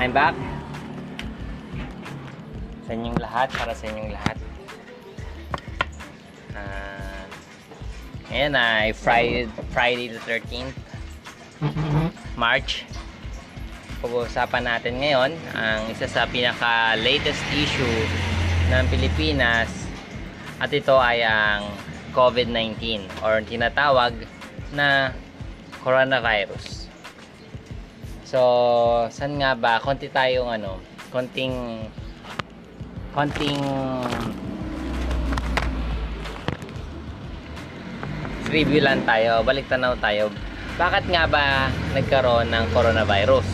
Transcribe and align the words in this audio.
I'm 0.00 0.16
back. 0.16 0.32
Sa 2.88 2.96
inyong 2.96 3.20
lahat, 3.20 3.52
para 3.52 3.76
sa 3.76 3.84
inyong 3.84 4.16
lahat. 4.16 4.36
Ah, 6.56 7.28
ngayon 8.32 8.52
ay 8.56 8.96
Friday, 8.96 9.44
Friday 9.68 10.08
the 10.08 10.16
13th, 10.24 10.72
March. 12.32 12.88
Pag-uusapan 14.00 14.64
natin 14.64 15.04
ngayon 15.04 15.36
ang 15.52 15.84
isa 15.92 16.08
sa 16.08 16.24
pinaka-latest 16.24 17.44
issue 17.52 18.00
ng 18.72 18.88
Pilipinas 18.88 19.68
at 20.64 20.72
ito 20.72 20.96
ay 20.96 21.28
ang 21.28 21.68
COVID-19 22.16 23.04
or 23.20 23.44
tinatawag 23.44 24.16
na 24.72 25.12
coronavirus. 25.84 26.79
So, 28.30 28.38
saan 29.10 29.42
nga 29.42 29.58
ba? 29.58 29.82
Konti 29.82 30.06
tayong 30.06 30.54
ano, 30.54 30.78
konting 31.10 31.82
konting 33.10 33.58
review 38.54 38.86
lang 38.86 39.02
tayo, 39.02 39.42
balik 39.42 39.66
tanaw 39.66 39.98
tayo. 39.98 40.30
Bakit 40.78 41.10
nga 41.10 41.26
ba 41.26 41.74
nagkaroon 41.90 42.54
ng 42.54 42.66
coronavirus? 42.70 43.48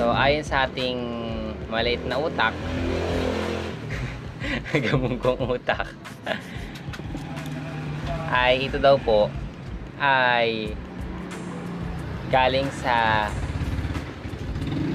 So, 0.00 0.08
ayon 0.08 0.40
sa 0.40 0.64
ating 0.64 1.04
maliit 1.68 2.00
na 2.08 2.16
utak, 2.16 2.56
gamungkong 4.88 5.52
utak, 5.52 5.84
ay 8.40 8.72
ito 8.72 8.80
daw 8.80 8.96
po 8.96 9.28
ay 10.00 10.72
galing 12.32 12.72
sa 12.80 13.28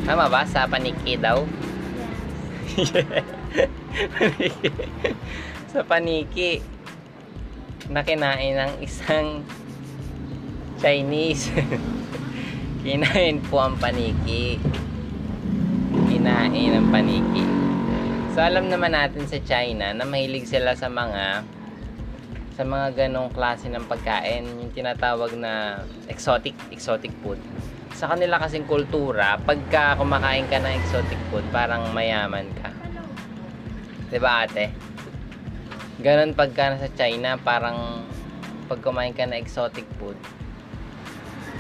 tama 0.10 0.26
ba? 0.26 0.42
Sa 0.50 0.66
paniki 0.66 1.22
daw? 1.22 1.46
paniki. 4.18 4.70
sa 5.70 5.86
paniki 5.86 6.52
na 7.94 8.02
kinain 8.02 8.58
ng 8.58 8.74
isang 8.82 9.46
Chinese. 10.82 11.54
kinain 12.86 13.38
po 13.46 13.62
ang 13.62 13.78
paniki. 13.78 14.58
Kinain 16.10 16.74
ang 16.74 16.90
paniki. 16.90 17.46
So 18.34 18.42
alam 18.42 18.74
naman 18.74 18.98
natin 18.98 19.30
sa 19.30 19.38
China 19.46 19.94
na 19.94 20.10
mahilig 20.10 20.50
sila 20.50 20.74
sa 20.74 20.90
mga 20.90 21.46
sa 22.58 22.66
mga 22.66 23.06
ganong 23.06 23.30
klase 23.30 23.70
ng 23.70 23.86
pagkain, 23.86 24.42
yung 24.50 24.74
tinatawag 24.74 25.38
na 25.38 25.86
exotic, 26.10 26.58
exotic 26.74 27.14
food. 27.22 27.38
Sa 27.94 28.10
kanila 28.10 28.42
kasing 28.42 28.66
kultura, 28.66 29.38
pagka 29.38 29.94
kumakain 29.94 30.50
ka 30.50 30.58
ng 30.58 30.74
exotic 30.74 31.22
food, 31.30 31.46
parang 31.54 31.94
mayaman 31.94 32.50
ka. 32.58 32.74
ba 34.18 34.50
ate? 34.50 34.74
Ganon 36.02 36.34
pagka 36.34 36.74
nasa 36.74 36.90
China, 36.98 37.38
parang 37.38 38.02
pag 38.66 38.82
kumain 38.82 39.14
ka 39.14 39.30
ng 39.30 39.38
exotic 39.38 39.86
food, 40.02 40.18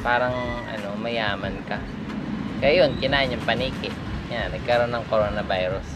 parang 0.02 0.34
ano, 0.66 0.98
mayaman 0.98 1.62
ka. 1.70 1.78
Kaya 2.58 2.90
yun, 2.90 2.98
kinain 2.98 3.30
yung 3.30 3.46
paniki. 3.46 3.94
Yan, 4.34 4.50
nagkaroon 4.50 4.90
ng 4.90 5.06
coronavirus. 5.14 5.88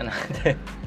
Ano? 0.00 0.08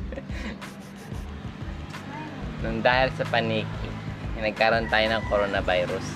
Nung 2.62 2.86
dahil 2.86 3.10
sa 3.18 3.26
paniki, 3.26 3.90
nagkaroon 4.38 4.86
tayo 4.90 5.06
ng 5.10 5.24
coronavirus. 5.30 6.08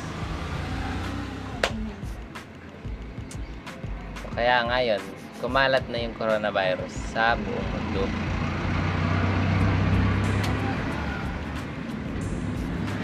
Kaya 4.36 4.68
ngayon, 4.70 5.02
kumalat 5.42 5.86
na 5.90 5.98
yung 6.06 6.14
coronavirus 6.18 6.94
sa 7.14 7.34
buong 7.34 7.70
mundo. 7.74 8.04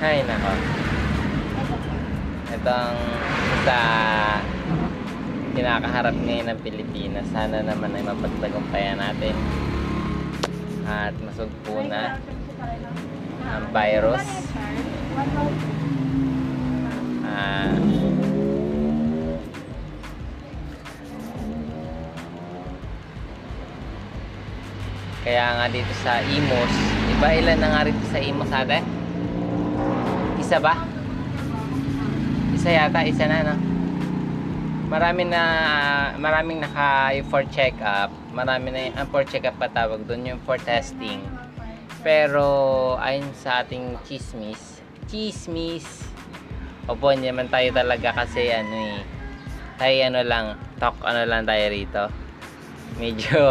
Hay 0.02 0.26
nako. 0.26 0.54
Ito 2.52 2.72
ang 2.74 2.98
sa 3.66 3.80
kinakaharap 5.54 6.16
ngayon 6.18 6.48
ng 6.52 6.60
Pilipinas. 6.62 7.30
Sana 7.30 7.62
naman 7.62 7.94
ay 7.94 8.06
mapagtagumpayan 8.06 9.02
natin. 9.02 9.34
At 10.90 11.14
masugpo 11.22 11.86
na 11.86 12.18
ang 13.46 13.66
virus. 13.74 14.26
Ah, 17.26 17.72
kaya 25.22 25.46
nga 25.56 25.66
dito 25.72 25.94
sa 26.02 26.20
Imos, 26.26 26.74
iba 27.14 27.28
ilan 27.38 27.58
na 27.62 27.70
nga 27.72 27.86
rito 27.88 28.06
sa 28.10 28.20
Imos 28.20 28.52
ate? 28.52 28.82
Isa 30.42 30.58
ba? 30.60 30.76
Isa 32.52 32.70
yata, 32.74 33.08
isa 33.08 33.26
na 33.32 33.54
no? 33.54 33.56
Marami 34.92 35.24
na, 35.24 35.42
maraming 36.20 36.60
naka 36.60 37.16
for 37.32 37.48
check 37.48 37.72
up. 37.80 38.12
Marami 38.36 38.76
na 38.76 38.92
yung 38.92 39.08
for 39.08 39.24
check 39.24 39.48
up 39.48 39.56
patawag 39.56 40.04
doon 40.04 40.36
yung 40.36 40.42
for 40.44 40.60
testing. 40.60 41.24
Pero 42.02 42.46
ayon 42.98 43.30
sa 43.38 43.62
ating 43.62 43.94
chismis, 44.10 44.82
chismis. 45.06 45.86
Opo, 46.90 47.14
hindi 47.14 47.30
naman 47.30 47.46
tayo 47.46 47.70
talaga 47.78 48.26
kasi 48.26 48.50
ano 48.50 48.98
eh. 48.98 49.02
Tayo 49.78 49.96
ano 50.10 50.22
lang, 50.26 50.46
talk 50.82 50.98
ano 51.06 51.22
lang 51.30 51.46
tayo 51.46 51.64
rito. 51.70 52.04
Medyo 52.98 53.42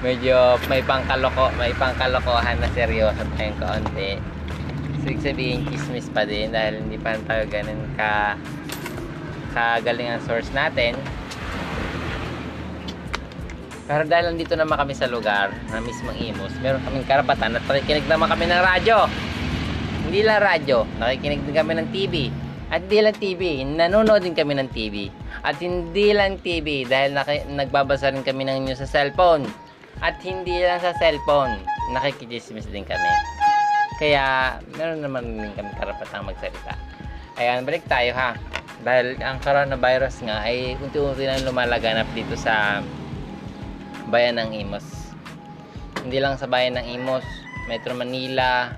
medyo 0.00 0.56
may 0.66 0.80
pangkaloko, 0.80 1.52
may 1.60 1.76
pangkalokohan 1.76 2.56
na 2.56 2.68
seryoso 2.72 3.20
tayong 3.36 3.60
kaunti. 3.60 4.16
So, 5.02 5.10
ibig 5.12 5.22
sabihin, 5.22 5.66
chismis 5.68 6.08
pa 6.08 6.24
din 6.24 6.54
dahil 6.54 6.82
hindi 6.82 6.96
pa 6.96 7.18
tayo 7.26 7.44
ganun 7.50 7.84
ka 7.98 8.38
kagaling 9.52 10.08
ang 10.08 10.22
source 10.24 10.48
natin. 10.56 10.96
Pero 13.92 14.08
dahil 14.08 14.32
nandito 14.32 14.56
naman 14.56 14.80
kami 14.80 14.96
sa 14.96 15.04
lugar 15.04 15.52
na 15.68 15.76
mismong 15.84 16.16
Imus, 16.16 16.56
meron 16.64 16.80
kaming 16.88 17.04
karapatan 17.04 17.60
at 17.60 17.64
nakikinig 17.68 18.08
naman 18.08 18.24
kami 18.24 18.48
ng 18.48 18.56
radyo. 18.64 19.04
Hindi 20.08 20.24
lang 20.24 20.40
radyo, 20.40 20.88
nakikinig 20.96 21.44
din 21.44 21.52
kami 21.52 21.76
ng 21.76 21.88
TV. 21.92 22.32
At 22.72 22.88
hindi 22.88 23.04
lang 23.04 23.16
TV, 23.20 23.42
nanonood 23.68 24.24
din 24.24 24.32
kami 24.32 24.56
ng 24.56 24.72
TV. 24.72 25.12
At 25.44 25.60
hindi 25.60 26.08
lang 26.16 26.40
TV 26.40 26.88
dahil 26.88 27.20
nagbabasa 27.52 28.16
rin 28.16 28.24
kami 28.24 28.48
ng 28.48 28.64
news 28.64 28.80
sa 28.80 28.88
cellphone. 28.88 29.44
At 30.00 30.16
hindi 30.24 30.56
lang 30.64 30.80
sa 30.80 30.96
cellphone, 30.96 31.60
nakikichismis 31.92 32.64
din 32.72 32.88
kami. 32.88 33.12
Kaya 34.00 34.56
meron 34.72 35.04
naman 35.04 35.36
din 35.36 35.52
kami 35.52 35.68
karapatang 35.76 36.24
magsalita. 36.24 36.80
Ayan, 37.36 37.68
balik 37.68 37.84
tayo 37.84 38.08
ha. 38.16 38.40
Dahil 38.80 39.20
ang 39.20 39.36
coronavirus 39.44 40.24
nga 40.24 40.40
ay 40.48 40.80
unti-unti 40.80 41.28
lang 41.28 41.44
lumalaganap 41.44 42.08
dito 42.16 42.40
sa 42.40 42.80
bayan 44.10 44.40
ng 44.42 44.50
Imos. 44.56 44.86
Hindi 46.02 46.18
lang 46.18 46.34
sa 46.40 46.50
bayan 46.50 46.80
ng 46.80 46.86
Imos, 46.98 47.22
Metro 47.70 47.94
Manila, 47.94 48.74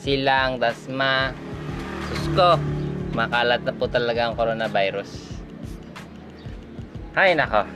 Silang, 0.00 0.60
Dasma, 0.60 1.32
Susko. 2.08 2.60
Makalat 3.16 3.64
na 3.64 3.72
po 3.74 3.88
talaga 3.88 4.28
ang 4.28 4.34
coronavirus. 4.36 5.40
Hay 7.16 7.34
nako. 7.34 7.66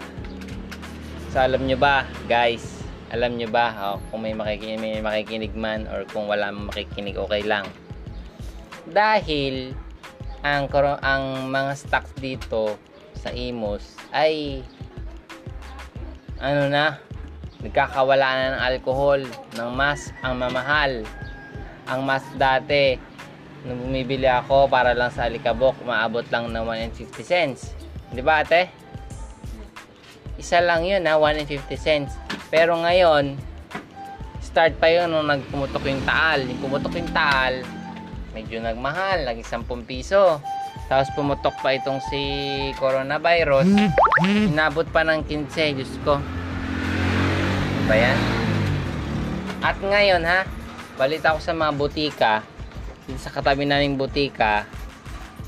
So 1.34 1.42
alam 1.42 1.66
nyo 1.66 1.74
ba, 1.74 2.06
guys, 2.30 2.62
alam 3.10 3.34
nyo 3.34 3.50
ba 3.50 3.74
oh, 3.78 3.98
kung 4.10 4.22
may 4.22 4.34
makikinig, 4.34 4.78
may 4.78 5.02
makikinig 5.02 5.54
man 5.54 5.90
or 5.90 6.06
kung 6.10 6.30
wala 6.30 6.54
mang 6.54 6.70
makikinig, 6.70 7.18
okay 7.18 7.42
lang. 7.42 7.66
Dahil 8.90 9.74
ang 10.44 10.68
ang 11.00 11.48
mga 11.48 11.72
stocks 11.74 12.12
dito 12.20 12.76
sa 13.16 13.32
Imos 13.32 13.96
ay 14.12 14.60
ano 16.44 16.68
na? 16.68 17.00
Nagkakawala 17.64 18.28
na 18.28 18.44
ng 18.52 18.60
alcohol 18.60 19.20
ng 19.56 19.70
mas 19.72 20.12
ang 20.20 20.36
mamahal. 20.36 21.00
Ang 21.88 22.04
mas 22.04 22.24
dati 22.36 23.00
nung 23.64 23.80
bumibili 23.88 24.28
ako 24.28 24.68
para 24.68 24.92
lang 24.92 25.08
sa 25.08 25.24
alikabok 25.24 25.80
maabot 25.88 26.28
lang 26.28 26.52
ng 26.52 26.64
1.50 26.92 27.24
cents. 27.24 27.72
Di 28.12 28.20
ba 28.20 28.44
ate? 28.44 28.68
isa 30.34 30.60
lang 30.60 30.84
yun 30.84 31.08
ha? 31.08 31.16
1.50 31.16 31.72
cents. 31.80 32.12
Pero 32.52 32.76
ngayon 32.76 33.40
start 34.44 34.76
pa 34.76 34.92
yun 34.92 35.08
nung 35.08 35.24
nagpumutok 35.24 35.88
yung 35.88 36.04
taal. 36.04 36.44
Yung 36.44 36.60
pumutok 36.60 37.00
yung 37.00 37.08
taal 37.16 37.64
medyo 38.34 38.58
nagmahal 38.58 39.22
naging 39.30 39.62
10 39.62 39.86
piso 39.86 40.42
tapos 40.86 41.08
pumutok 41.16 41.56
pa 41.64 41.76
itong 41.76 42.00
si 42.12 42.20
coronavirus. 42.76 43.68
Inabot 44.24 44.84
pa 44.88 45.02
ng 45.04 45.24
15 45.24 45.76
Diyos 45.80 45.94
ko. 46.04 46.20
Ano 46.20 47.82
ba 47.88 47.96
yan? 47.96 48.18
At 49.64 49.76
ngayon 49.80 50.22
ha? 50.28 50.44
Balita 51.00 51.34
ko 51.34 51.40
sa 51.40 51.56
mga 51.56 51.72
butika. 51.76 52.34
Sa 53.20 53.28
katabi 53.28 53.68
naming 53.68 53.96
butika 54.00 54.64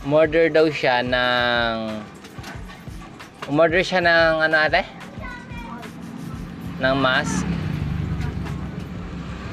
umorder 0.06 0.46
daw 0.54 0.70
siya 0.70 1.02
ng 1.02 1.98
umorder 3.50 3.82
siya 3.82 3.98
ng 3.98 4.34
ano 4.46 4.54
ate? 4.54 4.86
ng 6.76 6.94
mask. 7.00 7.42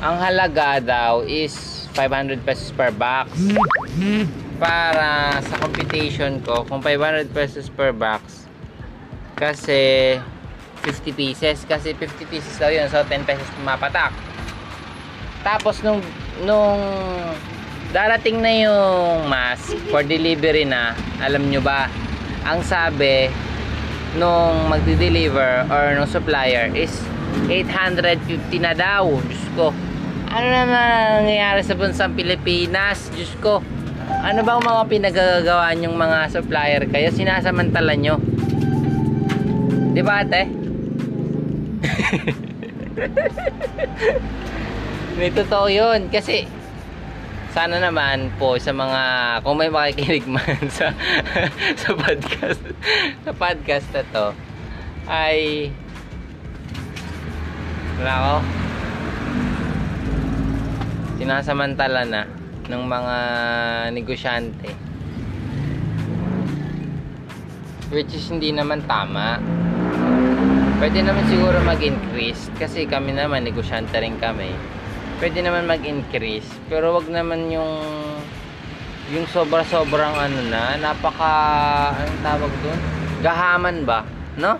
Ang 0.04 0.16
halaga 0.20 0.84
daw 0.84 1.24
is 1.24 1.88
500 1.96 2.44
pesos 2.44 2.70
per 2.76 2.92
box 2.92 3.32
para 4.64 5.44
sa 5.44 5.56
computation 5.60 6.40
ko 6.40 6.64
kung 6.64 6.80
500 6.80 7.28
pesos 7.36 7.68
per 7.68 7.92
box 7.92 8.48
kasi 9.36 10.16
50 10.88 11.12
pieces. 11.20 11.68
Kasi 11.68 11.92
50 11.92 12.32
pieces 12.32 12.56
daw 12.56 12.72
yun 12.72 12.88
so 12.88 13.04
10 13.04 13.28
pesos 13.28 13.44
pumapatak 13.60 14.16
tapos 15.44 15.84
nung 15.84 16.00
nung 16.48 16.80
darating 17.92 18.40
na 18.40 18.52
yung 18.64 19.28
mask 19.28 19.76
for 19.92 20.02
delivery 20.02 20.64
na 20.64 20.96
alam 21.20 21.44
nyo 21.52 21.60
ba 21.60 21.92
ang 22.48 22.64
sabi 22.64 23.28
nung 24.16 24.72
magdi-deliver 24.72 25.68
or 25.68 25.94
nung 26.00 26.08
supplier 26.08 26.72
is 26.72 26.96
850 27.52 28.40
na 28.64 28.72
daw 28.72 29.10
Diyos 29.28 29.46
ko. 29.60 29.68
Ano 30.34 30.48
naman 30.48 31.22
nangyayari 31.22 31.62
sa 31.62 31.76
bansang 31.78 32.16
Pilipinas 32.16 33.12
Diyos 33.14 33.36
ko 33.44 33.60
ano 34.24 34.40
bang 34.44 34.64
mga 34.64 34.88
pinagagawa 34.88 35.76
yung 35.76 36.00
mga 36.00 36.32
supplier 36.32 36.88
kayo? 36.88 37.12
Sinasamantala 37.12 37.96
nyo. 38.00 38.16
Di 39.94 40.02
ba 40.02 40.24
ate? 40.24 40.44
may 45.20 45.30
totoo 45.30 45.68
yun. 45.68 46.08
Kasi 46.10 46.48
sana 47.54 47.78
naman 47.78 48.34
po 48.42 48.58
sa 48.58 48.74
mga 48.74 49.02
kung 49.46 49.62
may 49.62 49.70
makikinig 49.70 50.26
man 50.26 50.58
sa 50.74 50.90
sa 51.86 51.94
podcast 51.94 52.66
sa 53.22 53.30
podcast 53.30 53.86
na 53.94 54.02
to 54.10 54.34
ay 55.06 55.70
wala 58.02 58.14
ko 58.18 58.42
sinasamantala 61.22 62.10
na 62.10 62.26
ng 62.68 62.84
mga 62.84 63.18
negosyante. 63.96 64.72
Which 67.94 68.12
is 68.16 68.26
hindi 68.30 68.52
naman 68.52 68.84
tama. 68.90 69.38
Pwede 70.82 71.00
naman 71.06 71.24
siguro 71.32 71.62
mag-increase 71.64 72.52
kasi 72.60 72.84
kami 72.90 73.16
naman 73.16 73.48
negosyante 73.48 73.96
rin 73.98 74.20
kami. 74.20 74.52
Pwede 75.22 75.40
naman 75.40 75.70
mag-increase 75.70 76.50
pero 76.68 77.00
wag 77.00 77.08
naman 77.08 77.48
yung 77.48 77.80
yung 79.12 79.28
sobra-sobrang 79.30 80.16
ano 80.16 80.40
na 80.48 80.80
napaka 80.80 81.36
anong 81.92 82.22
tawag 82.24 82.52
doon 82.64 82.80
gahaman 83.20 83.78
ba 83.84 84.08
no? 84.38 84.58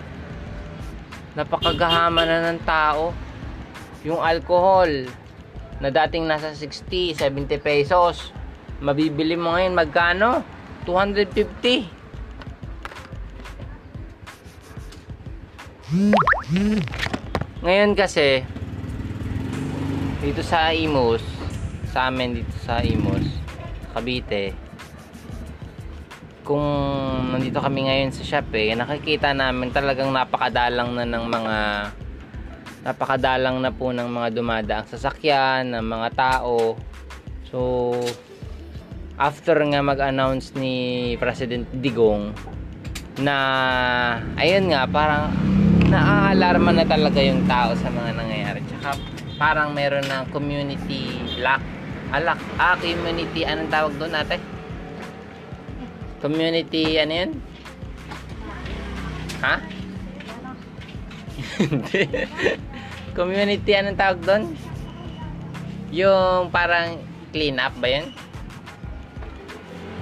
Napakagahaman 1.34 2.26
na 2.30 2.38
ng 2.54 2.62
tao. 2.62 3.10
Yung 4.06 4.22
alcohol 4.22 5.10
na 5.84 5.92
dating 5.92 6.24
nasa 6.24 6.56
60 6.56 7.12
70 7.20 7.60
pesos. 7.60 8.32
Mabibili 8.80 9.36
mo 9.36 9.52
ngayon 9.52 9.76
magkano? 9.76 10.40
250 10.88 12.04
ngayon 17.60 17.92
kasi 17.92 18.40
dito 20.24 20.40
sa 20.40 20.72
Imus 20.72 21.20
sa 21.92 22.08
amin 22.08 22.40
dito 22.40 22.56
sa 22.64 22.80
Imus 22.80 23.28
Cavite 23.92 24.56
kung 26.44 26.64
nandito 27.32 27.60
kami 27.60 27.88
ngayon 27.88 28.12
sa 28.12 28.24
shop 28.24 28.52
eh 28.56 28.76
nakikita 28.76 29.32
namin 29.32 29.72
talagang 29.72 30.12
napakadalang 30.12 30.92
na 30.96 31.08
ng 31.08 31.24
mga 31.24 31.56
napakadalang 32.84 33.64
na 33.64 33.72
po 33.72 33.96
ng 33.96 34.04
mga 34.04 34.28
dumadaang 34.36 34.86
sasakyan 34.92 35.72
ng 35.72 35.80
mga 35.80 36.08
tao. 36.12 36.76
So 37.48 37.90
after 39.16 39.56
nga 39.56 39.80
mag-announce 39.80 40.52
ni 40.52 41.16
President 41.16 41.64
Digong 41.80 42.36
na 43.24 43.36
ayun 44.36 44.68
nga 44.68 44.84
parang 44.84 45.32
naaalarma 45.88 46.76
na 46.76 46.84
talaga 46.84 47.24
yung 47.24 47.48
tao 47.48 47.72
sa 47.72 47.88
mga 47.88 48.20
nangyayari. 48.20 48.60
Tsaka 48.68 49.00
parang 49.40 49.72
meron 49.72 50.04
ng 50.04 50.28
community 50.28 51.24
lock. 51.40 51.64
Alak 52.12 52.38
ah 52.60 52.76
community 52.76 53.48
anong 53.48 53.72
tawag 53.72 53.96
doon 53.96 54.12
ate? 54.12 54.36
Community 56.20 57.00
ano 57.00 57.12
yun? 57.16 57.30
Ha? 59.40 59.56
Hindi 61.58 62.02
community 63.14 63.72
anong 63.78 63.96
tawag 63.96 64.20
doon? 64.26 64.44
Yung 65.94 66.50
parang 66.50 66.98
clean 67.30 67.62
up 67.62 67.72
ba 67.78 67.86
yun? 67.86 68.10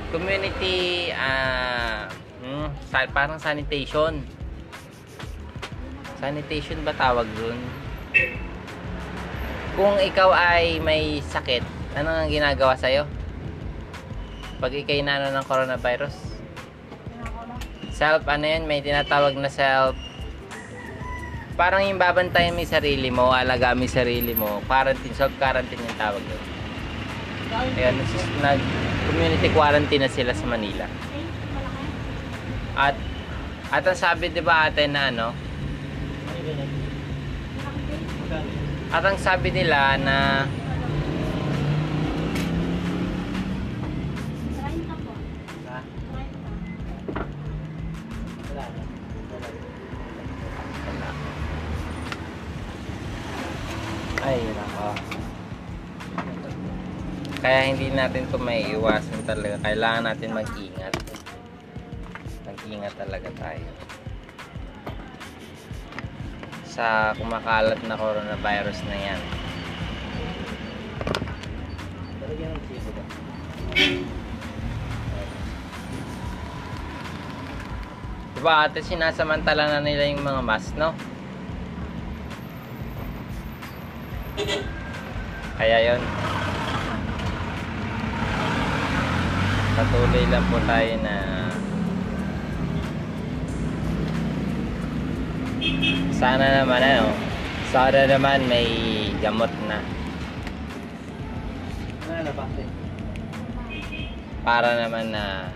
Community 0.09 1.09
ah 1.13 2.09
hmm, 2.41 2.69
sa- 2.89 3.13
parang 3.13 3.37
sanitation. 3.37 4.25
Sanitation 6.17 6.81
ba 6.81 6.97
tawag 6.97 7.29
doon? 7.37 7.61
Kung 9.77 9.97
ikaw 10.01 10.33
ay 10.33 10.81
may 10.81 11.21
sakit 11.21 11.65
ano 11.93 12.09
ang 12.09 12.33
ginagawa 12.33 12.73
sa'yo? 12.77 13.05
Pag 14.57 14.73
ikay 14.73 15.05
nano 15.05 15.29
ng 15.29 15.45
coronavirus? 15.45 16.17
Self 17.93 18.25
ano 18.25 18.49
yun? 18.49 18.65
May 18.65 18.81
tinatawag 18.81 19.37
na 19.37 19.53
self 19.53 19.97
parang 21.63 21.87
yung 21.87 21.95
babantayan 21.95 22.59
mo 22.59 22.67
yung 22.67 22.75
sarili 22.75 23.07
mo 23.15 23.31
alaga 23.31 23.71
mo 23.71 23.87
sarili 23.87 24.35
mo 24.35 24.59
quarantine 24.67 25.15
self 25.15 25.31
quarantine 25.39 25.79
yung 25.79 25.95
tawag 25.95 26.19
doon. 26.19 26.43
Ayan, 27.79 27.95
nagsis- 28.03 28.35
nag 28.43 28.59
community 29.07 29.47
quarantine 29.55 30.03
na 30.03 30.11
sila 30.11 30.35
sa 30.35 30.43
Manila. 30.43 30.91
At 32.75 32.99
at 33.71 33.83
ang 33.87 33.95
sabi 33.95 34.35
'di 34.35 34.43
ba 34.43 34.67
ate 34.67 34.91
na 34.91 35.15
ano? 35.15 35.31
At 38.91 39.03
ang 39.07 39.19
sabi 39.23 39.55
nila 39.55 40.03
na 40.03 40.17
Kaya 57.43 57.75
hindi 57.75 57.91
natin 57.91 58.31
to 58.31 58.39
may 58.39 58.71
iwasan 58.71 59.27
talaga. 59.27 59.59
Kailangan 59.67 60.07
natin 60.07 60.31
mag-ingat. 60.31 60.95
Mag-ingat 62.47 62.95
talaga 62.95 63.29
tayo. 63.35 63.67
Sa 66.63 67.11
kumakalat 67.19 67.83
na 67.83 67.99
coronavirus 67.99 68.79
na 68.87 68.95
yan. 68.95 69.21
Diba 78.39 78.67
ate, 78.67 78.87
sinasamantala 78.87 79.67
na 79.67 79.83
nila 79.83 80.07
yung 80.07 80.23
mga 80.23 80.43
mask, 80.47 80.79
no? 80.79 80.95
Kaya 85.59 85.79
yon 85.91 86.03
Patuloy 89.73 90.29
lang 90.29 90.45
po 90.53 90.61
tayo 90.69 90.95
na 91.01 91.17
sana 96.13 96.61
naman 96.61 96.85
ano 96.85 97.09
sana 97.73 98.05
naman 98.05 98.45
may 98.53 98.69
gamot 99.25 99.49
na. 99.65 99.81
Para 104.45 104.77
naman 104.77 105.09
na 105.09 105.49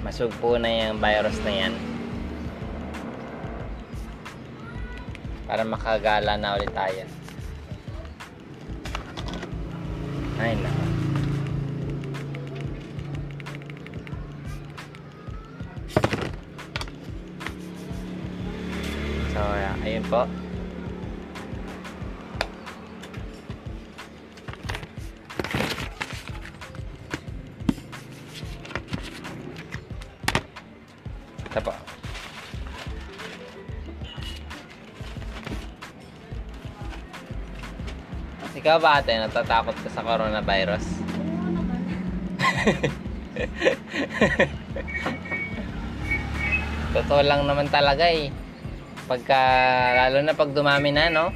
masugpo 0.00 0.56
na 0.56 0.72
yung 0.72 0.96
virus 0.96 1.36
na 1.44 1.52
yan. 1.52 1.74
Para 5.44 5.60
makagala 5.60 6.40
na 6.40 6.56
ulit 6.56 6.72
tayo. 6.72 7.04
Ay 10.40 10.56
nako 10.56 10.83
spot. 20.14 20.30
Tap 31.50 31.66
out. 31.66 31.82
Ikaw 38.54 38.78
ba 38.78 39.02
ate, 39.02 39.18
natatakot 39.18 39.74
ka 39.82 39.90
sa 39.90 40.06
coronavirus? 40.06 40.86
Oo 41.18 41.50
naman. 41.50 41.82
Totoo 46.94 47.26
lang 47.26 47.50
naman 47.50 47.66
talaga 47.66 48.06
eh. 48.06 48.43
Pagka, 49.04 49.40
lalo 50.00 50.24
na 50.24 50.32
pag 50.32 50.56
dumami 50.56 50.88
na, 50.88 51.12
no? 51.12 51.28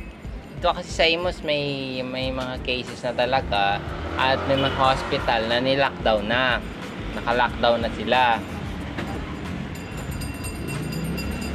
Ito 0.58 0.72
kasi 0.72 0.90
sa 0.90 1.04
Imus 1.04 1.44
may, 1.44 2.00
may 2.00 2.32
mga 2.32 2.64
cases 2.64 3.04
na 3.04 3.12
talaga 3.12 3.76
at 4.16 4.40
may 4.48 4.56
mga 4.56 4.72
hospital 4.74 5.40
na 5.46 5.60
ni-lockdown 5.60 6.24
na. 6.24 6.58
Naka-lockdown 7.12 7.84
na 7.84 7.90
sila. 7.92 8.20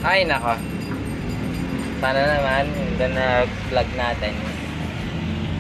Ay, 0.06 0.30
nako. 0.30 0.54
Sana 1.98 2.22
naman, 2.30 2.64
yung 2.78 3.16
na 3.16 3.48
vlog 3.74 3.90
natin, 3.98 4.36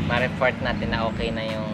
ma-report 0.05 0.55
natin 0.61 0.87
na 0.93 1.07
okay 1.09 1.33
na 1.33 1.43
yung 1.49 1.73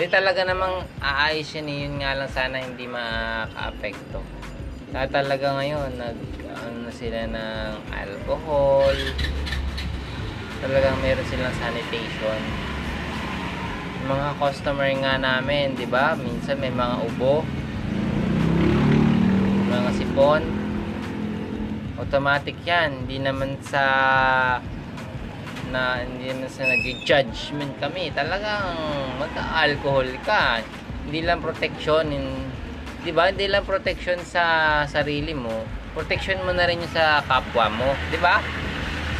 hindi 0.00 0.16
talaga 0.16 0.48
namang 0.48 0.88
aayos 1.04 1.52
yun 1.60 1.68
eh. 1.68 1.78
Yun 1.84 1.94
nga 2.00 2.16
lang 2.16 2.30
sana 2.32 2.56
hindi 2.64 2.88
maka-apekto. 2.88 4.39
Kaya 4.90 5.06
talaga 5.06 5.54
ngayon, 5.54 6.02
nag, 6.02 6.18
ano 6.50 6.90
sila 6.90 7.30
ng 7.30 7.94
alcohol. 7.94 8.98
Talagang 10.58 10.98
meron 10.98 11.26
silang 11.30 11.54
sanitation. 11.62 12.40
Mga 14.10 14.28
customer 14.42 14.90
nga 14.98 15.14
namin, 15.14 15.78
di 15.78 15.86
ba? 15.86 16.18
Minsan 16.18 16.58
may 16.58 16.74
mga 16.74 17.06
ubo. 17.06 17.46
Mga 19.70 19.90
sipon. 19.94 20.42
Automatic 22.02 22.58
yan. 22.66 23.06
Hindi 23.06 23.22
naman 23.22 23.62
sa 23.62 23.84
na 25.70 26.02
hindi 26.02 26.34
naman 26.34 26.50
sa 26.50 26.66
nag-judgment 26.66 27.78
kami. 27.78 28.10
Talagang 28.10 28.74
magka-alcohol 29.22 30.10
ka. 30.26 30.66
Hindi 31.06 31.22
lang 31.22 31.38
protection 31.38 32.10
'di 33.02 33.12
ba? 33.12 33.32
Hindi 33.32 33.46
lang 33.48 33.64
protection 33.64 34.20
sa 34.24 34.44
sarili 34.86 35.32
mo. 35.32 35.64
Protection 35.96 36.40
mo 36.46 36.54
na 36.54 36.68
rin 36.68 36.80
yung 36.80 36.92
sa 36.92 37.24
kapwa 37.24 37.66
mo, 37.72 37.88
'di 38.12 38.18
ba? 38.20 38.40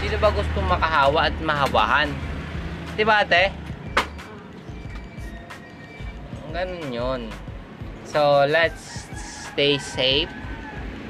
Sino 0.01 0.17
ba 0.17 0.29
gustong 0.33 0.69
makahawa 0.69 1.29
at 1.29 1.37
mahawahan? 1.41 2.09
'Di 2.95 3.05
ba, 3.05 3.25
ate? 3.25 3.53
Ganun 6.51 6.91
'yun. 6.91 7.21
So, 8.09 8.43
let's 8.49 9.07
stay 9.53 9.79
safe. 9.79 10.31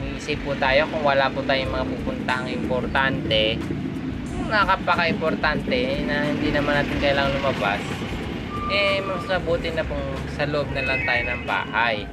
Mag-isip 0.01 0.41
po 0.45 0.57
tayo 0.57 0.89
kung 0.89 1.05
wala 1.05 1.29
po 1.29 1.45
tayong 1.45 1.73
mga 1.73 1.87
pupuntahang 1.89 2.49
importante 2.49 3.61
nakapaka-importante 4.51 6.03
na 6.05 6.27
hindi 6.27 6.51
naman 6.51 6.83
natin 6.83 6.99
kailangang 6.99 7.39
lumabas, 7.39 7.83
eh, 8.75 8.99
mas 8.99 9.25
mabuti 9.31 9.71
na 9.71 9.87
pong 9.87 10.03
sa 10.35 10.45
loob 10.45 10.67
na 10.75 10.83
lang 10.83 11.01
tayo 11.07 11.23
ng 11.31 11.43
bahay. 11.47 12.05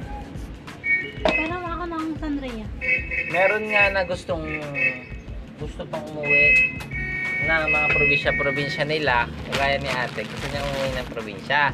Meron 3.28 3.68
nga 3.68 3.92
na 3.92 4.08
gustong 4.08 4.64
gusto 5.60 5.84
pang 5.84 6.00
umuwi 6.08 6.80
na 7.44 7.68
mga 7.68 7.88
probinsya-probinsya 7.92 8.88
nila, 8.88 9.28
kagaya 9.52 9.76
ni 9.80 9.90
ate, 9.92 10.24
gusto 10.24 10.46
niya 10.48 10.64
umuwi 10.64 10.90
ng 10.96 11.08
probinsya. 11.12 11.62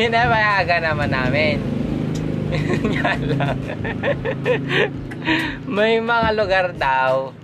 Hinabayagan 0.00 0.82
naman 0.84 1.10
namin. 1.12 1.56
May 5.76 6.00
mga 6.00 6.28
lugar 6.32 6.72
daw 6.72 7.36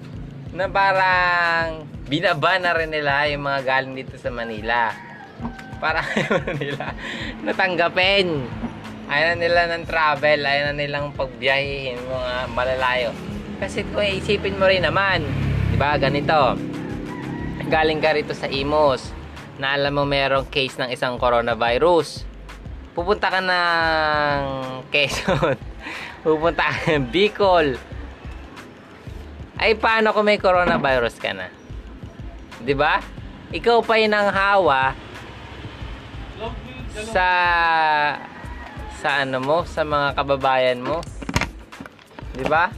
na 0.57 0.73
parang 0.73 1.85
binaba 2.11 2.59
na 2.59 2.75
rin 2.75 2.91
nila 2.91 3.29
yung 3.31 3.45
mga 3.45 3.61
galing 3.63 3.95
dito 3.95 4.17
sa 4.17 4.33
Manila. 4.33 4.91
Para 5.81 6.05
ayaw 6.05 6.57
nila 6.57 6.93
natanggapin. 7.45 8.45
Ayaw 9.11 9.35
na 9.35 9.39
nila 9.43 9.63
ng 9.75 9.85
travel, 9.91 10.47
ayaw 10.47 10.71
na 10.71 10.75
nilang 10.79 11.11
pagbiyahihin 11.19 11.99
mga 11.99 12.35
malalayo. 12.55 13.11
Kasi 13.59 13.83
kung 13.91 14.07
isipin 14.07 14.55
mo 14.55 14.71
rin 14.71 14.87
naman, 14.87 15.27
di 15.75 15.77
ba 15.77 15.99
ganito, 15.99 16.55
galing 17.67 17.99
ka 17.99 18.15
rito 18.15 18.31
sa 18.39 18.47
Imos, 18.47 19.11
na 19.59 19.75
alam 19.75 19.99
mo 19.99 20.07
merong 20.07 20.47
case 20.47 20.79
ng 20.79 20.95
isang 20.95 21.19
coronavirus. 21.19 22.23
Pupunta 22.95 23.35
ka 23.35 23.43
ng 23.43 24.39
Quezon, 24.95 25.59
pupunta 26.25 26.71
ka 26.71 26.95
ng 26.95 27.11
Bicol, 27.11 27.75
ay 29.61 29.77
paano 29.77 30.15
kung 30.17 30.25
may 30.25 30.41
coronavirus 30.41 31.21
ka 31.21 31.37
na? 31.37 31.53
'Di 32.65 32.73
ba? 32.73 33.05
Ikaw 33.53 33.77
pa 33.85 34.01
yun 34.01 34.17
ang 34.17 34.33
hawa 34.33 34.97
sa 37.13 37.27
sa 39.01 39.25
ano 39.25 39.41
mo, 39.41 39.65
sa 39.65 39.81
mga 39.81 40.13
kababayan 40.15 40.81
mo. 40.85 41.01
'Di 42.37 42.45
ba? 42.45 42.69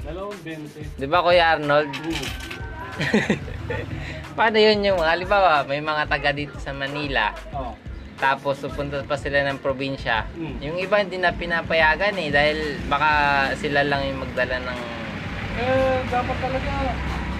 Dalawang 0.00 0.38
20. 0.40 0.96
'Di 0.96 1.06
ba 1.06 1.18
Kuya 1.20 1.44
Arnold? 1.54 1.92
Paano 4.36 4.56
yun 4.56 4.80
yung, 4.80 5.00
halimbawa, 5.00 5.64
may 5.64 5.80
mga 5.80 6.08
taga 6.08 6.32
dito 6.32 6.56
sa 6.56 6.72
Manila, 6.72 7.32
Oh. 7.52 7.72
tapos 8.16 8.60
pupunta 8.60 9.00
pa 9.00 9.16
sila 9.16 9.44
ng 9.44 9.60
probinsya. 9.60 10.24
Mm. 10.32 10.56
Yung 10.60 10.76
iba 10.76 11.00
hindi 11.00 11.16
na 11.16 11.32
pinapayagan 11.32 12.16
eh, 12.16 12.28
dahil 12.28 12.58
baka 12.84 13.08
sila 13.56 13.84
lang 13.84 14.04
yung 14.04 14.24
magdala 14.24 14.60
ng 14.60 14.78
Eh, 15.56 16.04
dapat 16.08 16.36
talaga 16.36 16.72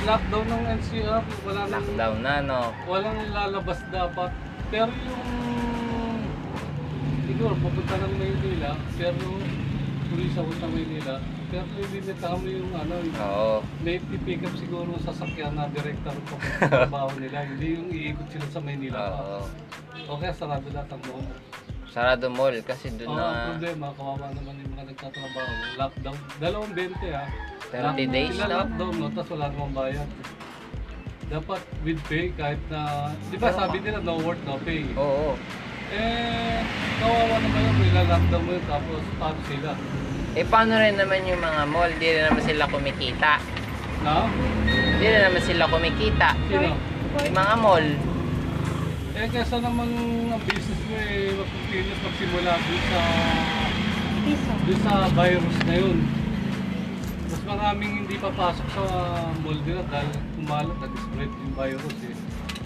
lockdown 0.04 0.46
ng 0.46 0.62
NCR. 0.80 1.20
Wala 1.44 1.60
nang, 1.68 1.84
lockdown 1.84 2.18
na, 2.20 2.34
no? 2.40 2.60
walang 2.88 3.20
lalabas 3.28 3.80
dapat. 3.88 4.32
Pero 4.68 4.88
yung 4.88 5.65
siguro 7.26 7.52
pupunta 7.58 7.94
ng 7.98 8.14
Maynila, 8.16 8.70
pero 8.94 9.26
tuloy 10.06 10.28
sa 10.30 10.40
sa 10.46 10.66
Maynila, 10.70 11.14
pero 11.50 11.66
lilimitahan 11.74 12.38
mo 12.38 12.48
yung 12.48 12.72
ano, 12.72 12.94
yung 13.02 13.16
Oo. 13.18 13.56
may 13.82 13.98
pick 13.98 14.42
up 14.46 14.54
siguro 14.54 14.90
sa 15.02 15.10
sasakyan 15.10 15.58
na 15.58 15.66
direkta 15.70 16.14
rin 16.14 16.24
pa 16.26 16.36
sa 16.38 16.68
trabaho 16.86 17.10
nila. 17.18 17.42
Hindi 17.44 17.66
yung 17.74 17.88
iikot 17.90 18.28
sila 18.30 18.46
sa 18.50 18.60
Maynila. 18.62 18.98
Oo. 18.98 19.38
O 20.06 20.18
kaya 20.22 20.30
sarado 20.30 20.66
lahat 20.70 20.88
ang 20.94 21.02
mall. 21.10 21.26
Sarado 21.90 22.26
mall 22.30 22.56
kasi 22.62 22.92
doon 22.94 23.10
Oo, 23.10 23.18
na 23.18 23.24
ang 23.26 23.42
problema, 23.56 23.86
kawawa 23.96 24.26
naman 24.30 24.54
yung 24.62 24.70
mga 24.76 24.84
nagtatrabaho. 24.94 25.52
Lockdown, 25.80 26.18
dalawang 26.38 26.72
20 26.74 27.10
ah. 27.10 27.28
30 27.66 28.14
days, 28.14 28.30
Sila 28.38 28.46
no? 28.46 28.56
lockdown, 28.62 28.94
no? 28.94 29.06
Tapos 29.10 29.30
wala 29.34 29.46
namang 29.50 29.74
bayad. 29.74 30.08
Dapat 31.26 31.60
with 31.82 31.98
pay 32.06 32.30
kahit 32.38 32.62
na, 32.70 33.10
di 33.26 33.34
ba 33.34 33.50
sabi 33.50 33.82
nila 33.82 33.98
no 33.98 34.22
work, 34.22 34.38
no 34.46 34.62
pay. 34.62 34.86
Oo. 34.94 35.34
Eh, 35.86 36.58
kawawa 36.98 37.36
naman 37.38 37.60
yun, 37.62 37.74
may 37.78 37.90
lockdown 37.94 38.42
mo 38.42 38.50
yun, 38.58 38.64
tapos 38.66 39.02
paano 39.22 39.40
sila? 39.46 39.70
Eh 40.34 40.44
paano 40.44 40.72
rin 40.82 40.98
naman 40.98 41.22
yung 41.30 41.38
mga 41.38 41.62
mall? 41.70 41.92
Di 41.96 42.06
rin 42.10 42.24
naman 42.26 42.42
sila 42.42 42.66
kumikita. 42.66 43.38
Na? 44.02 44.26
Di 44.98 45.06
rin 45.06 45.22
naman 45.30 45.42
sila 45.46 45.70
kumikita. 45.70 46.34
Sino? 46.50 46.74
Yung 47.22 47.36
mga 47.38 47.54
mall. 47.62 47.86
Eh, 49.16 49.26
kesa 49.32 49.56
naman 49.62 49.88
ang 50.28 50.42
business 50.44 50.80
mo 50.90 50.96
eh, 50.98 51.32
magpipilit 51.32 51.98
magsimula 52.02 52.52
dun 52.60 52.82
sa, 52.90 53.00
Piso. 54.26 54.52
dun 54.66 54.78
sa 54.82 54.92
virus 55.08 55.56
na 55.64 55.74
yun. 55.78 55.98
Mas 57.30 57.42
maraming 57.46 57.92
hindi 58.04 58.14
papasok 58.18 58.66
sa 58.74 58.84
mall 59.40 59.58
nila 59.62 59.86
dahil 59.88 60.10
kumalat, 60.34 60.76
nag-spread 60.82 61.30
yung 61.30 61.54
virus 61.54 61.98
eh. 62.10 62.15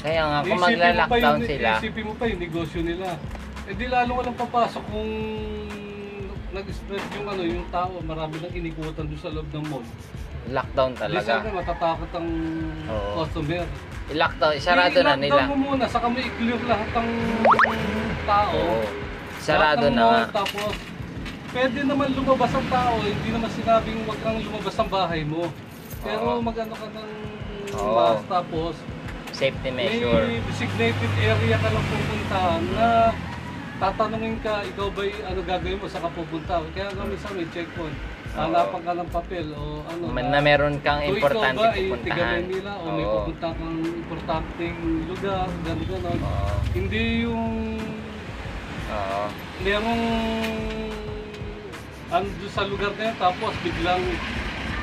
Kaya 0.00 0.22
nga, 0.22 0.38
kung 0.40 0.48
Isipin 0.50 0.56
mo 0.56 0.64
pa 0.64 0.70
magla-lockdown 0.72 1.20
yung- 1.36 1.46
sila, 1.46 1.70
Isipin 1.76 2.04
mo 2.04 2.12
pa 2.14 2.24
yung 2.26 2.40
negosyo 2.40 2.80
nila. 2.80 3.08
Eh 3.64 3.74
di 3.74 3.86
lalo 3.86 4.10
walang 4.16 4.34
papasok 4.34 4.82
kung 4.88 5.10
nag-spread 6.50 7.04
yung 7.14 7.26
ano, 7.28 7.42
yung 7.44 7.66
tao, 7.70 7.92
marami 8.02 8.34
nang 8.38 8.50
inikutan 8.52 9.04
doon 9.06 9.20
sa 9.20 9.30
loob 9.30 9.48
ng 9.48 9.64
mall. 9.66 9.86
lockdown 10.50 10.90
Di 10.90 10.98
talaga. 10.98 11.22
siyempre 11.22 11.52
matatakot 11.52 12.10
ang 12.10 12.28
Oo. 12.88 13.10
customer. 13.20 13.62
I-lockdown, 14.10 14.52
sarado 14.58 14.98
na 14.98 15.14
I-lockdown 15.14 15.20
nila. 15.20 15.42
mo 15.46 15.56
muna, 15.60 15.84
saka 15.86 16.06
mo 16.08 16.16
i-clear 16.18 16.60
lahat 16.64 16.88
ng 16.90 17.08
tao. 18.24 18.56
Oo. 18.56 18.82
Sarado 19.38 19.60
Lahat 19.60 19.76
ng 19.84 19.94
na 19.94 20.02
mall, 20.02 20.16
nga. 20.16 20.24
Tapos, 20.34 20.72
pwede 21.50 21.78
naman 21.82 22.08
lumabas 22.10 22.50
ang 22.50 22.66
tao, 22.66 22.94
hindi 22.98 23.28
naman 23.30 23.50
sinabing 23.52 23.98
wag 24.02 24.18
kang 24.18 24.38
lumabas 24.40 24.74
ang 24.74 24.90
bahay 24.90 25.22
mo. 25.22 25.42
Pero 26.00 26.24
Oo. 26.26 26.40
mag-ano 26.40 26.74
ka 26.74 26.86
ng 26.88 27.08
Oo. 27.70 27.94
mask, 27.94 28.24
tapos 28.26 28.74
Safety 29.40 29.72
measure. 29.72 30.28
may 30.28 30.44
designated 30.52 31.12
area 31.16 31.56
ka 31.56 31.68
lang 31.72 31.86
pupuntahan 31.88 32.62
na 32.76 32.88
tatanungin 33.80 34.36
ka, 34.44 34.60
ikaw 34.68 34.92
ba 34.92 35.00
ano 35.08 35.40
gagawin 35.40 35.80
mo 35.80 35.88
sa 35.88 36.04
pupunta? 36.04 36.60
Kaya 36.76 36.92
kami 36.92 37.16
sa 37.16 37.32
may 37.32 37.48
checkpoint. 37.48 37.96
Hanapan 38.36 38.80
ka 38.84 38.92
ng 39.00 39.10
papel 39.10 39.46
o 39.56 39.80
ano. 39.88 40.12
Man, 40.12 40.28
na 40.28 40.44
meron 40.44 40.76
kang 40.84 41.00
importante 41.08 41.56
ikaw 41.56 41.72
ba 41.72 41.72
ay 41.72 41.80
tiga 41.80 41.88
pupuntahan. 41.88 42.40
Manila 42.44 42.72
o 42.76 42.86
may 42.92 43.06
pupunta 43.08 43.48
kang 43.56 43.78
importanteng 43.80 44.78
lugar, 45.08 45.48
gano'n 45.48 45.86
gano'n. 45.88 46.20
Hindi 46.76 47.02
yung 47.24 47.48
Oo. 48.92 49.24
merong 49.64 50.04
ano 52.12 52.26
doon 52.28 52.52
sa 52.52 52.62
lugar 52.68 52.92
na 53.00 53.02
yan, 53.08 53.16
tapos 53.16 53.56
biglang 53.64 54.04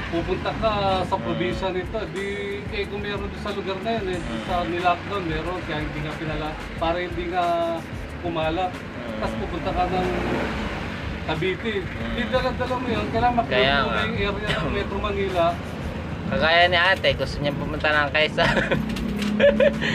pupunta 0.08 0.52
ka 0.56 0.72
sa 1.04 1.16
probinsya 1.16 1.70
nito, 1.70 2.00
di 2.12 2.28
kaya 2.66 2.88
kung 2.88 3.04
meron 3.04 3.28
doon 3.28 3.42
sa 3.42 3.52
lugar 3.52 3.78
na 3.82 3.92
yun, 3.94 4.08
eh, 4.08 4.20
Mm. 4.20 4.42
sa 4.44 4.56
nilockdown 4.64 5.24
meron, 5.26 5.60
kaya 5.64 5.78
hindi 5.80 6.00
nga 6.00 6.14
pinala, 6.16 6.50
para 6.80 6.98
hindi 6.98 7.24
nga 7.28 7.46
kumalat. 8.20 8.72
Mm. 8.72 9.18
Tapos 9.20 9.36
pupunta 9.38 9.70
ka 9.70 9.84
ng 9.86 10.10
Cavite. 11.28 11.74
Mm. 11.84 12.14
Di 12.16 12.22
dala-dala 12.30 12.76
mo 12.78 12.88
yun, 12.88 13.06
kailangan 13.12 13.44
Kaya 13.46 13.68
maklog 13.68 13.84
mo 13.84 13.90
nga. 13.90 13.96
na 13.96 14.02
yung 14.02 14.18
area 14.18 14.50
ng 14.58 14.72
Metro 14.72 14.98
Manila. 14.98 15.46
Kagaya 16.28 16.64
ni 16.68 16.78
ate, 16.78 17.10
gusto 17.14 17.36
niya 17.40 17.54
pumunta 17.54 17.88
ng 17.88 18.10
Quezon. 18.12 18.56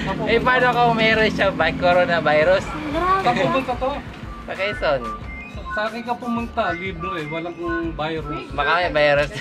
Tapos 0.03 0.25
eh, 0.29 0.39
paano 0.39 0.67
kung 0.71 0.97
meron 0.97 1.29
siya 1.29 1.49
by 1.51 1.73
coronavirus? 1.75 2.65
Grabe. 2.65 3.21
Saan 3.23 3.37
pumunta 3.39 3.73
to? 3.77 3.91
Sa 4.43 4.53
Quezon. 4.53 5.01
Sa, 5.73 5.89
akin 5.89 6.05
ka 6.05 6.13
pumunta, 6.13 6.77
libre, 6.77 7.25
walang 7.33 7.57
virus. 7.97 8.45
Baka 8.53 8.93
may 8.93 8.93
virus. 8.93 9.33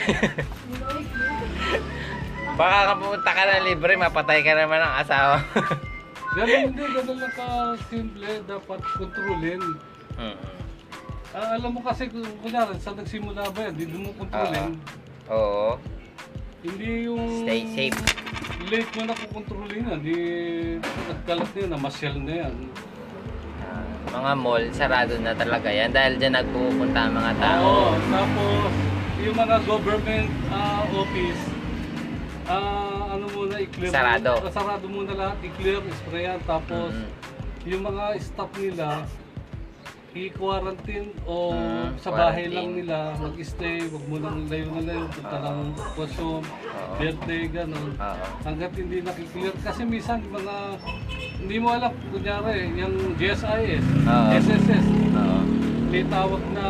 Baka 2.60 2.78
ka 2.88 2.94
pumunta 2.96 3.32
ka 3.36 3.44
ng 3.48 3.66
libre, 3.68 4.00
mapatay 4.00 4.40
ka 4.40 4.56
naman 4.56 4.80
ng 4.80 4.96
asawa. 5.04 5.44
Ganun 6.32 6.72
hindi, 6.72 6.84
ganun 6.96 7.20
lang 7.20 7.34
ka 7.36 7.76
simple, 7.92 8.32
dapat 8.48 8.80
kontrolin. 8.96 9.60
Mm. 10.16 10.40
Ah, 11.36 11.60
alam 11.60 11.76
mo 11.76 11.84
kasi, 11.84 12.08
kung 12.08 12.24
kunyari, 12.40 12.80
sa 12.80 12.96
nagsimula 12.96 13.52
ba 13.52 13.68
yan, 13.68 13.76
hindi 13.76 14.00
mo 14.00 14.16
kontrolin. 14.16 14.80
Oo. 15.28 15.76
Hindi 16.64 17.12
yung... 17.12 17.44
Stay 17.44 17.68
safe. 17.76 18.00
Late 18.70 18.92
mo 18.96 19.02
na 19.10 19.16
kukontrolin 19.18 19.92
yan, 19.92 20.00
di 20.06 20.16
nagkalat 21.10 21.50
na 21.52 21.60
yan, 21.60 21.72
namasyal 21.74 22.16
na 22.22 22.34
yan. 22.48 22.54
Mga 24.12 24.32
mall, 24.36 24.64
sarado 24.72 25.14
na 25.18 25.32
talaga 25.32 25.72
yan 25.72 25.90
dahil 25.90 26.20
dyan 26.20 26.36
nagpupunta 26.36 27.00
ang 27.02 27.14
mga 27.16 27.34
tao. 27.40 27.64
Oo, 27.64 27.96
tapos 28.12 28.72
yung 29.22 29.38
mga 29.38 29.58
government 29.64 30.30
ah, 30.52 30.84
office, 30.92 31.42
ah, 32.46 33.08
ano 33.10 33.26
muna, 33.32 33.56
i-clear. 33.58 33.90
Sarado. 33.90 34.32
Muna, 34.38 34.52
sarado 34.52 34.86
muna 34.86 35.12
lahat, 35.16 35.38
i-clear, 35.42 35.80
sprayan, 35.98 36.40
tapos 36.44 36.92
Mm. 36.92 37.08
yung 37.66 37.84
mga 37.86 38.04
staff 38.20 38.52
nila, 38.58 38.88
i-quarantine 40.12 41.16
o 41.24 41.56
Mm, 41.56 41.88
sa 41.96 42.10
bahay 42.12 42.44
quarantine. 42.44 42.52
lang 42.52 42.70
nila 42.76 42.98
mag-stay, 43.16 43.80
wag 43.88 44.06
mo 44.06 44.16
nang 44.20 44.44
layo 44.52 44.68
na 44.70 44.82
layo, 44.84 45.04
punta 45.08 45.38
lang 45.40 45.60
consume, 45.96 46.44
Oo. 46.44 46.94
birthday, 47.00 47.42
ganun. 47.48 47.96
Oo. 47.96 48.26
Hanggat 48.44 48.72
hindi 48.76 49.00
nakiklear. 49.00 49.56
Kasi 49.64 49.88
minsan, 49.88 50.20
mga, 50.28 50.56
hindi 51.42 51.56
mo 51.58 51.68
alam, 51.70 51.92
kunyari, 52.08 52.70
yung 52.74 52.96
GSIS, 53.16 53.84
Oo. 54.04 54.30
SSS, 54.32 54.86
Oo. 55.12 55.40
may 55.90 56.04
tawag 56.06 56.42
na 56.54 56.66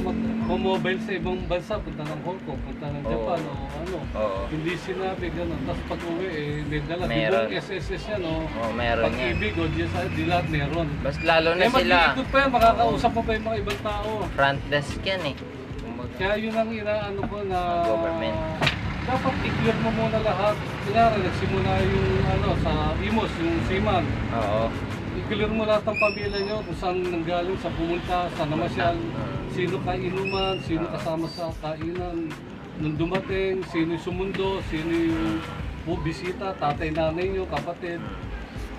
mag-mobile 0.00 0.98
sa 0.98 1.12
ibang 1.12 1.38
bansa, 1.44 1.78
punta 1.78 2.02
ng 2.02 2.20
Hong 2.22 2.40
Kong, 2.42 2.58
punta 2.60 2.86
ng 2.88 3.02
Oo. 3.02 3.10
Japan, 3.12 3.40
o 3.40 3.52
ano. 3.70 3.96
Oo. 4.14 4.40
Hindi 4.48 4.72
sinabi, 4.76 5.24
gano'n. 5.28 5.60
Tapos 5.64 5.82
pag 5.86 6.00
uwi, 6.02 6.26
eh, 6.26 6.62
may 6.64 6.80
dala. 6.82 7.02
Di 7.04 7.10
Meron. 7.12 7.44
ba 7.44 7.54
SSS 7.56 8.02
yan, 8.08 8.22
o? 8.24 8.34
Oo, 8.42 8.70
meron 8.72 9.02
yan. 9.02 9.06
Pag-ibig, 9.06 9.54
o 9.54 9.64
GSIS, 9.68 10.10
di 10.12 10.24
lahat 10.24 10.46
meron. 10.48 10.88
Mas 11.00 11.16
lalo 11.20 11.48
na 11.52 11.62
Eh, 11.62 11.70
sila. 11.70 11.94
mag-iikot 12.08 12.26
pa 12.30 12.36
yan, 12.38 12.50
makakausap 12.50 13.10
mo 13.12 13.20
pa 13.20 13.30
yung 13.32 13.46
mga 13.46 13.58
ibang 13.60 13.80
tao. 13.80 14.10
Front 14.32 14.60
desk 14.66 14.98
yan 15.02 15.22
eh. 15.24 15.36
Kumbaga. 15.78 16.14
Kaya 16.16 16.34
yun 16.36 16.54
ang 16.54 16.70
inaano 16.70 17.20
ko 17.22 17.36
na 17.44 17.58
Government. 17.84 18.38
Dapat 19.10 19.34
i-clear 19.42 19.76
mo 19.82 19.90
muna 19.90 20.18
lahat. 20.22 20.54
Kunyari, 20.86 21.18
nagsimula 21.26 21.72
yung 21.82 22.10
ano, 22.30 22.48
sa 22.62 22.72
IMOS, 23.02 23.32
yung 23.42 23.58
SIMAN. 23.66 24.04
Oo. 24.38 24.64
I-clear 25.18 25.50
mo 25.50 25.66
lahat 25.66 25.82
ng 25.82 25.98
pamilya 25.98 26.38
nyo 26.46 26.56
kung 26.62 26.78
saan 26.78 27.02
nanggaling, 27.02 27.58
sa 27.58 27.70
pumunta, 27.74 28.30
saan 28.38 28.48
namasyal, 28.54 28.96
sino 29.50 29.82
kainuman, 29.82 30.56
sino 30.62 30.86
Oo. 30.86 30.94
kasama 30.94 31.26
sa 31.26 31.50
kainan, 31.58 32.30
nung 32.78 32.96
dumating, 32.96 33.66
sino 33.74 33.98
yung 33.98 34.04
sumundo, 34.06 34.62
sino 34.70 34.90
yung 34.94 35.42
bubisita, 35.82 36.54
tatay, 36.54 36.94
nanay 36.94 37.34
nyo, 37.34 37.44
kapatid. 37.50 37.98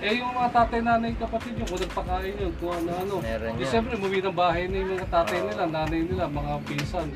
Eh 0.01 0.17
yung 0.17 0.34
mga 0.34 0.49
tatay, 0.49 0.82
nanay, 0.82 1.13
kapatid 1.13 1.53
nyo, 1.60 1.65
kung 1.67 1.82
nagpakain 1.84 2.34
yun, 2.39 2.53
kung 2.58 2.73
ano-ano. 2.73 3.21
Meron 3.21 3.53
Di 3.60 3.67
yan. 3.67 3.69
siyempre, 3.69 3.93
umuwi 3.99 4.19
ng 4.23 4.34
bahay 4.34 4.65
na 4.65 4.82
yung 4.82 4.91
mga 4.97 5.08
tatay 5.13 5.39
nila, 5.45 5.63
nanay 5.69 6.01
nila, 6.08 6.25
mga 6.25 6.53
pinsan. 6.65 7.08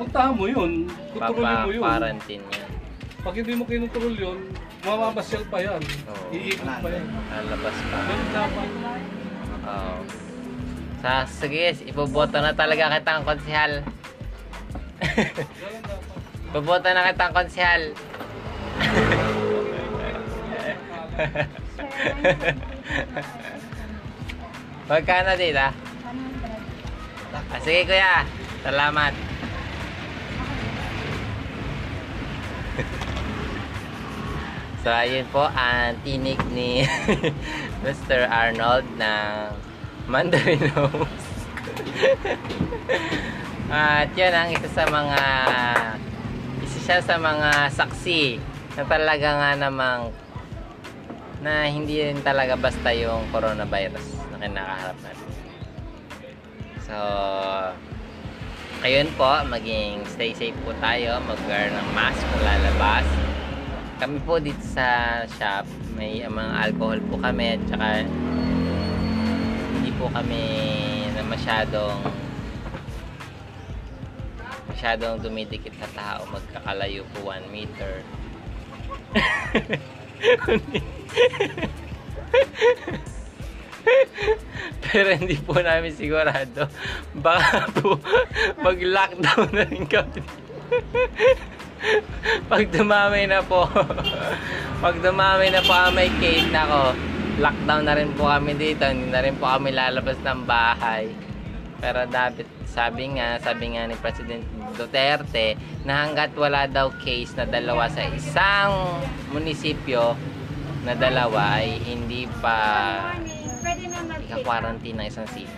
Puntahan 0.00 0.32
mo 0.32 0.48
yun, 0.48 0.88
kontrolin 1.12 1.60
mo 1.60 1.70
yun. 1.76 1.84
Papa-quarantine 1.84 2.44
yan. 2.56 2.70
Pag 3.20 3.34
hindi 3.36 3.52
mo 3.52 3.68
kinutrol 3.68 4.16
yun, 4.16 4.38
mamamasyal 4.80 5.44
pa 5.52 5.60
yan. 5.60 5.76
Oo. 6.08 6.32
Iikot 6.32 6.72
pa 6.80 6.88
yan. 6.88 7.04
Lalabas 7.28 7.76
pa. 7.84 7.98
Ganun 8.08 8.28
dapat. 8.32 8.68
Oo. 9.68 9.94
Sa, 11.04 11.28
sige, 11.28 11.76
ipoboto 11.84 12.40
na 12.40 12.56
talaga 12.56 12.96
kitang 12.96 13.28
konsihal. 13.28 13.84
Ganun 15.04 15.84
dapat. 15.84 16.96
Na 16.96 17.08
kitang 17.12 17.36
konsihal. 17.36 17.82
Magkano 24.88 25.36
dito? 25.36 25.68
Ah, 27.30 27.60
sige 27.60 27.84
kuya, 27.84 28.24
salamat. 28.64 29.29
So 34.80 34.88
ayun 34.88 35.28
po 35.28 35.44
ang 35.44 35.96
tinig 36.02 36.40
ni 36.52 36.84
Mr. 37.84 38.28
Arnold 38.28 38.84
ng 38.96 39.52
Mandarinos. 40.10 41.06
At 43.70 44.10
yun 44.18 44.34
ang 44.34 44.50
isa 44.50 44.66
sa 44.66 44.84
mga 44.90 45.22
isa 46.66 46.78
siya 46.82 46.98
sa 46.98 47.14
mga 47.22 47.70
saksi 47.70 48.42
na 48.74 48.82
talaga 48.82 49.28
nga 49.38 49.50
namang 49.54 50.10
na 51.40 51.70
hindi 51.70 52.02
rin 52.02 52.18
talaga 52.20 52.58
basta 52.58 52.92
yung 52.92 53.24
coronavirus 53.32 54.18
na 54.34 54.36
kinakaharap 54.42 54.98
natin. 55.00 55.30
So, 56.84 56.96
ayun 58.82 59.08
po, 59.14 59.30
maging 59.46 60.04
stay 60.10 60.34
safe 60.34 60.58
po 60.66 60.74
tayo, 60.82 61.22
mag-wear 61.24 61.70
ng 61.70 61.88
mask 61.94 62.18
kung 62.18 62.44
lalabas. 62.44 63.06
Kami 64.00 64.16
po 64.24 64.40
dito 64.40 64.64
sa 64.64 65.20
shop, 65.28 65.68
may 65.92 66.24
mga 66.24 66.72
alcohol 66.72 66.96
po 67.12 67.20
kami 67.20 67.52
at 67.52 67.60
saka 67.68 68.08
hindi 69.76 69.92
po 70.00 70.08
kami 70.08 70.40
na 71.12 71.20
masyadong 71.28 72.00
masyadong 74.72 75.20
dumidikit 75.20 75.76
sa 75.76 75.84
tao, 75.92 76.24
magkakalayo 76.32 77.04
po 77.12 77.28
1 77.28 77.52
meter. 77.52 78.00
Pero 84.88 85.12
hindi 85.12 85.36
po 85.44 85.60
namin 85.60 85.92
sigurado. 85.92 86.72
Baka 87.20 87.68
po 87.76 88.00
mag-lockdown 88.64 89.52
na 89.52 89.68
rin 89.68 89.84
kami. 89.84 90.24
Pag 92.52 92.68
dumami 92.72 93.24
na 93.26 93.40
po, 93.40 93.64
pag 94.84 94.96
dumami 95.00 95.48
na 95.52 95.60
po 95.64 95.72
may 95.92 96.12
case 96.20 96.48
nako, 96.52 96.92
lockdown 97.40 97.84
na 97.88 97.94
rin 97.96 98.10
po 98.16 98.28
kami 98.28 98.52
dito. 98.56 98.84
Hindi 98.84 99.08
na 99.08 99.20
rin 99.24 99.36
po 99.36 99.48
kami 99.48 99.72
lalabas 99.72 100.20
ng 100.20 100.44
bahay. 100.44 101.08
Pero 101.80 102.04
dapat, 102.04 102.44
sabi 102.68 103.16
nga, 103.16 103.40
sabi 103.40 103.76
nga 103.76 103.88
ni 103.88 103.96
President 103.96 104.44
Duterte, 104.76 105.56
na 105.88 106.04
hanggat 106.04 106.36
wala 106.36 106.68
daw 106.68 106.92
case 107.00 107.32
na 107.36 107.48
dalawa 107.48 107.88
sa 107.88 108.04
isang 108.12 109.00
munisipyo, 109.32 110.12
na 110.84 110.92
dalawa 110.96 111.60
ay 111.60 111.80
hindi 111.80 112.24
pa 112.40 112.56
na 114.10 114.16
ika-quarantine 114.16 114.96
ng 114.96 115.06
isang 115.08 115.28
city. 115.28 115.50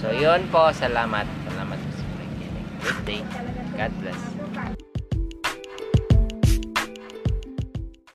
So, 0.00 0.12
yun 0.14 0.48
po. 0.48 0.72
Salamat. 0.72 1.28
Salamat 1.48 1.76
po 1.76 1.90
sa 1.92 2.04
pakikinig. 2.16 2.66
Good 2.80 3.00
day. 3.04 3.22
God 3.76 3.92
bless. 4.00 4.89